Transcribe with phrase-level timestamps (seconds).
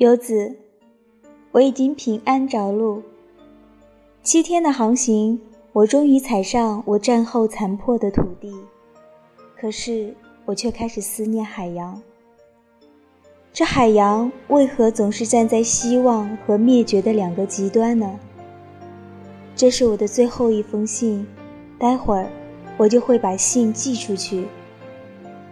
[0.00, 0.56] 游子，
[1.52, 3.02] 我已经平安着陆。
[4.22, 5.38] 七天的航行，
[5.74, 8.50] 我终于踩上我战后残破的土地。
[9.54, 10.14] 可是，
[10.46, 12.00] 我却开始思念海洋。
[13.52, 18.18] 这海洋为何总是站在希望和灭绝的两个极端呢？
[19.54, 21.26] 这是我的最后一封信，
[21.78, 22.26] 待会儿
[22.78, 24.46] 我就会把信寄出去。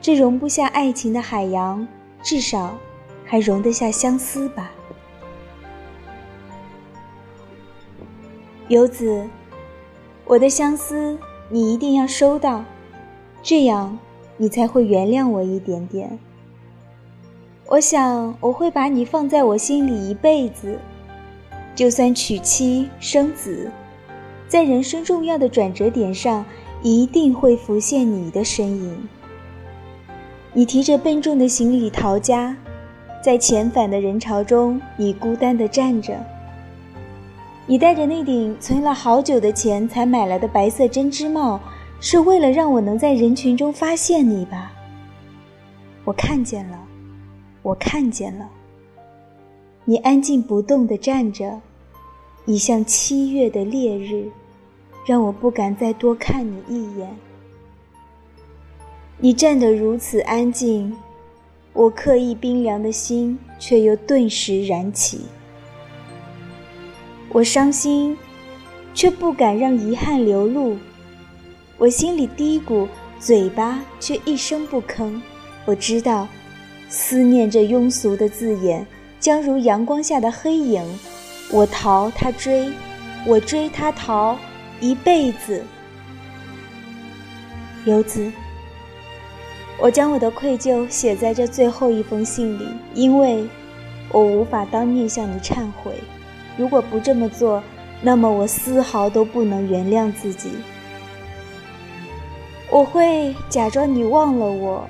[0.00, 1.86] 这容不下爱情的海洋，
[2.24, 2.76] 至少。
[3.32, 4.70] 还容得下相思吧，
[8.68, 9.26] 游子，
[10.26, 11.16] 我的相思
[11.48, 12.62] 你一定要收到，
[13.42, 13.98] 这样
[14.36, 16.18] 你才会原谅我一点点。
[17.68, 20.78] 我想我会把你放在我心里一辈子，
[21.74, 23.70] 就算娶妻生子，
[24.46, 26.44] 在人生重要的转折点上，
[26.82, 29.08] 一定会浮现你的身影。
[30.52, 32.54] 你提着笨重的行李逃家。
[33.22, 36.18] 在遣返的人潮中，你孤单地站着。
[37.66, 41.60] 你戴着那顶存了好久的钱才买来的白色针织帽，
[42.00, 44.72] 是为了让我能在人群中发现你吧？
[46.04, 46.78] 我看见了，
[47.62, 48.48] 我看见了。
[49.84, 51.60] 你安静不动地站着，
[52.44, 54.28] 你像七月的烈日，
[55.06, 57.08] 让我不敢再多看你一眼。
[59.18, 60.92] 你站得如此安静。
[61.72, 65.22] 我刻意冰凉的心，却又顿时燃起。
[67.30, 68.16] 我伤心，
[68.92, 70.76] 却不敢让遗憾流露。
[71.78, 72.86] 我心里嘀咕，
[73.18, 75.18] 嘴巴却一声不吭。
[75.64, 76.28] 我知道，
[76.88, 78.86] 思念这庸俗的字眼，
[79.18, 80.82] 将如阳光下的黑影。
[81.50, 82.70] 我逃，他追；
[83.26, 84.36] 我追，他逃，
[84.80, 85.64] 一辈子。
[87.86, 88.30] 游子。
[89.82, 93.44] 我将我的愧疚写在这最后一封信里，因为
[94.12, 95.92] 我无法当面向你忏悔。
[96.56, 97.60] 如果不这么做，
[98.00, 100.50] 那么我丝毫都不能原谅自己。
[102.70, 104.88] 我会假装你忘了我，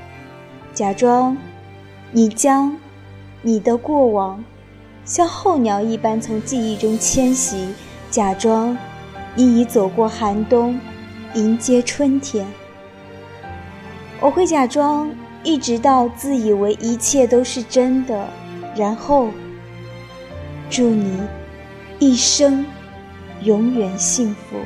[0.74, 1.34] 假装
[2.10, 2.76] 你将
[3.40, 4.44] 你的过往
[5.06, 7.72] 像候鸟一般从记忆中迁徙，
[8.10, 8.76] 假装
[9.34, 10.78] 你已走过寒冬，
[11.32, 12.46] 迎接春天。
[14.22, 15.10] 我会假装，
[15.42, 18.28] 一直到自以为一切都是真的，
[18.76, 19.28] 然后
[20.70, 21.20] 祝你
[21.98, 22.64] 一生
[23.42, 24.56] 永远幸福。